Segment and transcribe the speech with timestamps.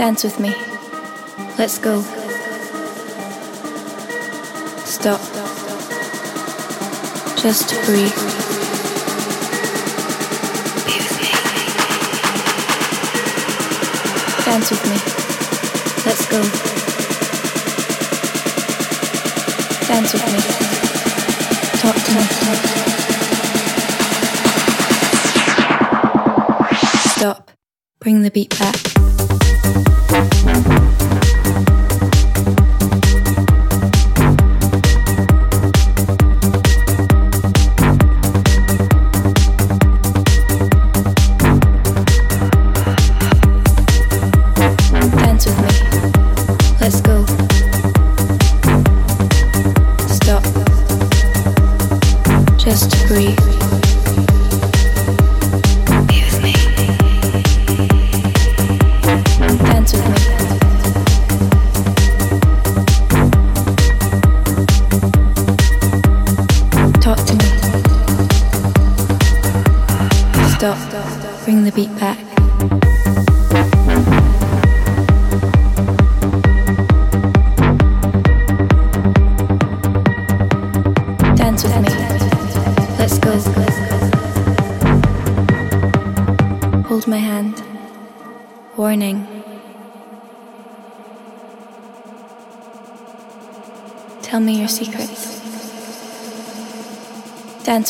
[0.00, 0.54] Dance with me.
[1.58, 2.00] Let's go.
[4.86, 5.20] Stop.
[7.36, 8.16] Just breathe.
[14.46, 14.96] Dance with me.
[16.06, 16.40] Let's go.
[19.86, 20.40] Dance with me.
[21.78, 22.22] Talk to me.
[27.10, 27.50] Stop.
[27.98, 28.76] Bring the beat back.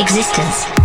[0.00, 0.77] Existence.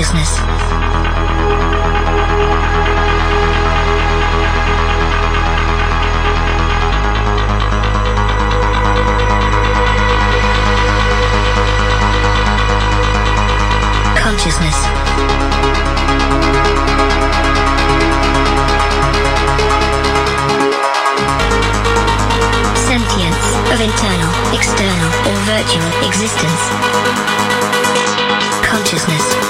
[0.00, 0.38] Consciousness.
[14.16, 14.76] Consciousness.
[22.78, 23.36] Sentience
[23.68, 26.70] of internal, external, or virtual existence.
[28.64, 29.49] Consciousness.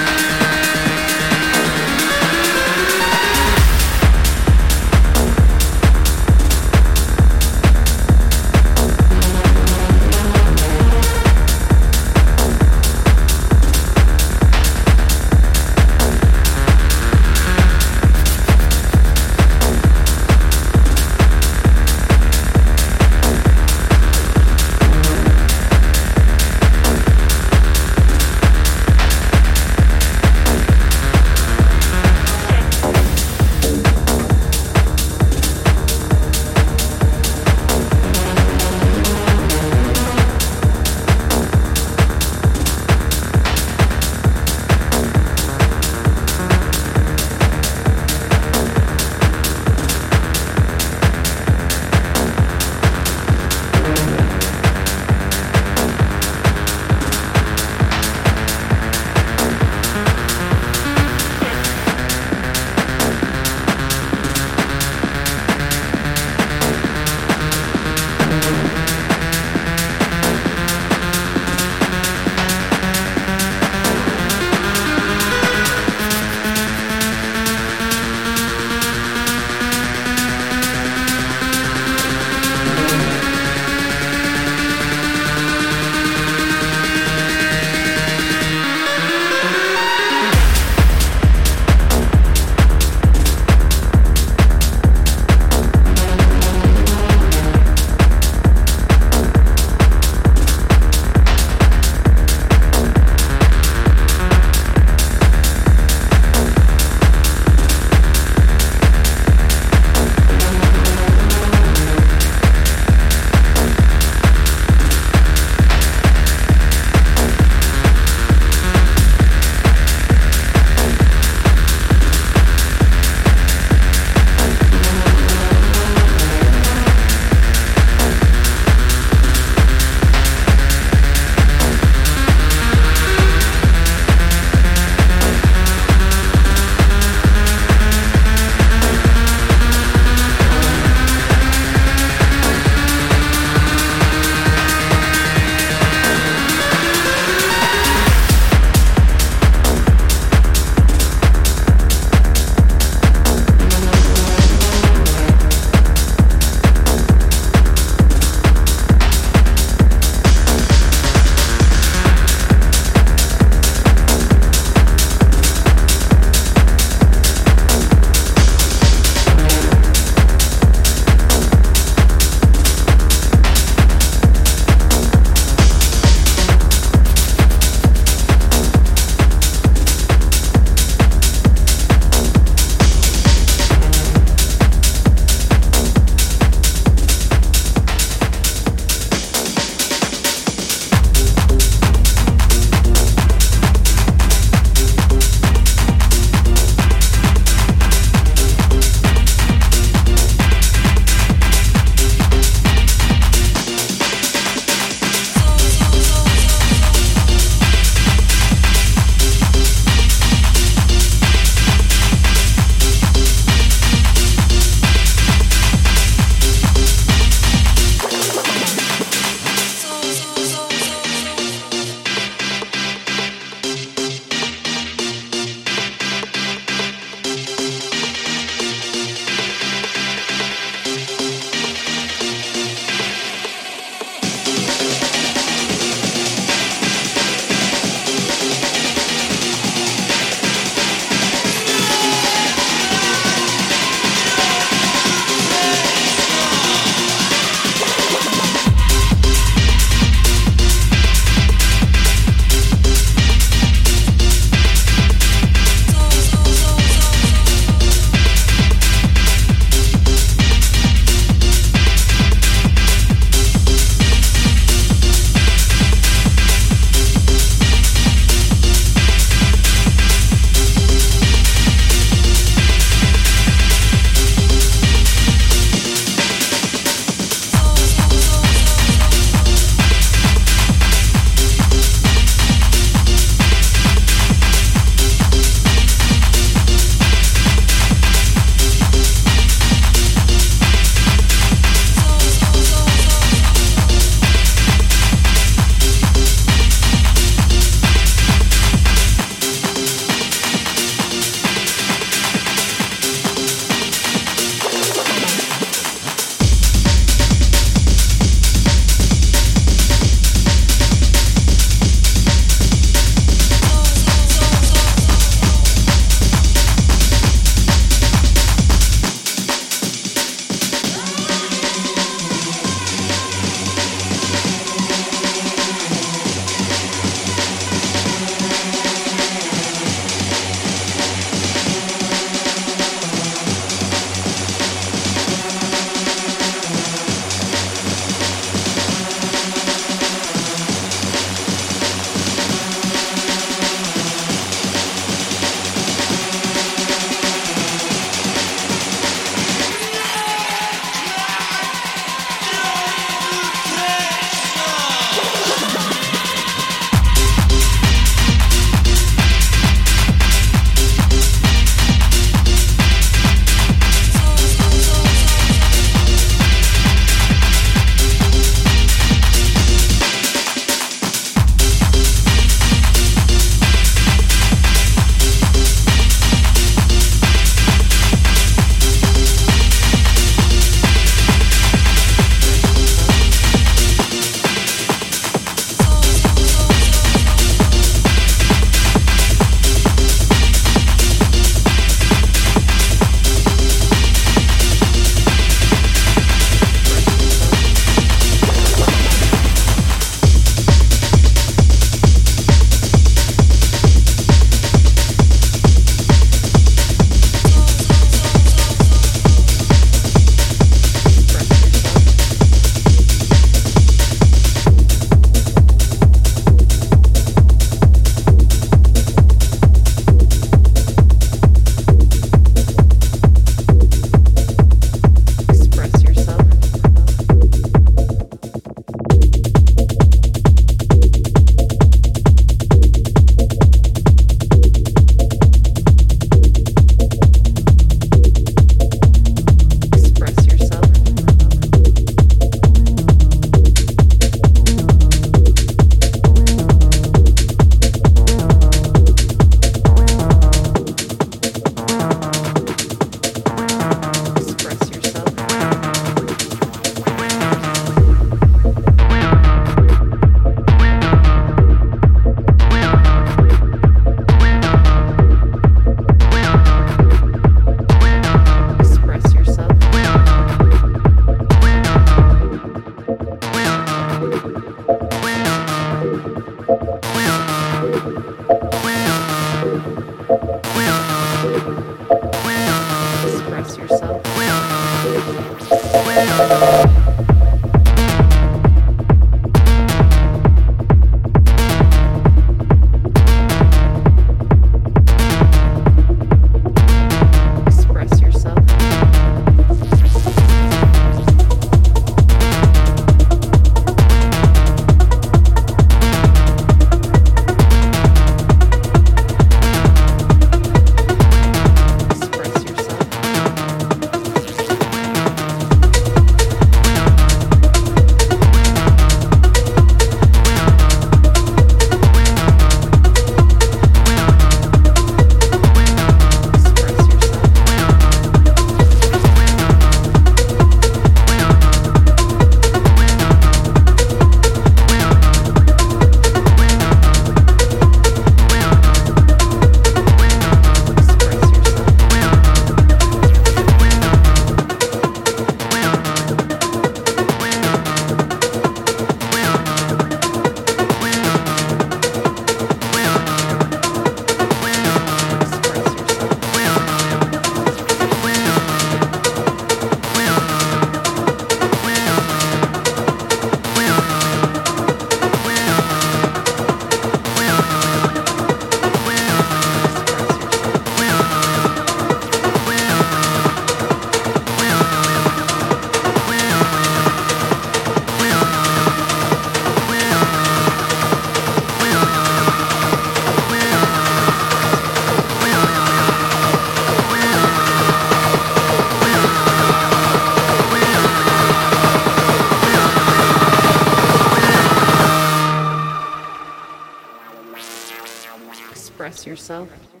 [599.11, 600.00] express yourself.